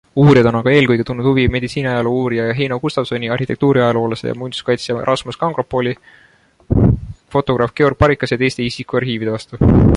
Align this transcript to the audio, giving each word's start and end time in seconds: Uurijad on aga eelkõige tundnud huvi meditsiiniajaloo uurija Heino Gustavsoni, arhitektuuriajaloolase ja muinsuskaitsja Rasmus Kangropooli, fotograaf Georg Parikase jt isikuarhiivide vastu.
Uurijad 0.21 0.47
on 0.51 0.55
aga 0.59 0.71
eelkõige 0.77 1.03
tundnud 1.09 1.27
huvi 1.29 1.43
meditsiiniajaloo 1.55 2.15
uurija 2.21 2.47
Heino 2.59 2.79
Gustavsoni, 2.85 3.29
arhitektuuriajaloolase 3.35 4.31
ja 4.31 4.35
muinsuskaitsja 4.41 4.97
Rasmus 5.11 5.39
Kangropooli, 5.45 5.95
fotograaf 7.37 7.79
Georg 7.81 8.03
Parikase 8.05 8.43
jt 8.47 8.67
isikuarhiivide 8.73 9.39
vastu. 9.41 9.67